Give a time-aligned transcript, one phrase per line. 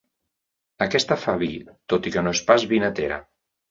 [0.85, 1.51] Aquesta fa vi,
[1.95, 3.27] tot i que no és pas vinatera.